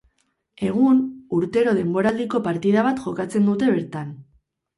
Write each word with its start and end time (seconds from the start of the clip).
Egun, 0.69 0.95
urtero 1.39 1.73
denboraldiko 1.81 2.41
partida 2.49 2.87
bat 2.89 3.03
jokatzen 3.05 3.47
dute 3.53 3.71
bertan. 3.79 4.11